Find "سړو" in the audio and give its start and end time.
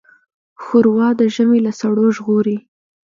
1.79-2.05